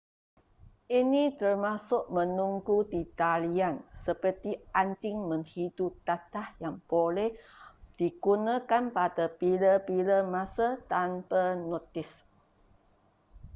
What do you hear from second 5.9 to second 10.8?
dadah yang boleh digunakan pada bila-bila masa